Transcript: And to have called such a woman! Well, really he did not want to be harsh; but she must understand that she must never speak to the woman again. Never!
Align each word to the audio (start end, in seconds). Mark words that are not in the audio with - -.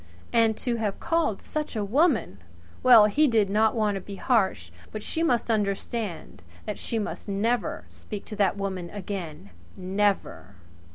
And 0.33 0.57
to 0.57 0.77
have 0.77 0.99
called 0.99 1.43
such 1.43 1.75
a 1.75 1.85
woman! 1.85 2.39
Well, 2.81 3.03
really 3.03 3.11
he 3.13 3.27
did 3.27 3.51
not 3.51 3.75
want 3.75 3.93
to 3.93 4.01
be 4.01 4.15
harsh; 4.15 4.71
but 4.91 5.03
she 5.03 5.21
must 5.21 5.51
understand 5.51 6.41
that 6.65 6.79
she 6.79 6.97
must 6.97 7.27
never 7.27 7.85
speak 7.87 8.25
to 8.25 8.35
the 8.35 8.51
woman 8.55 8.89
again. 8.89 9.51
Never! 9.77 10.55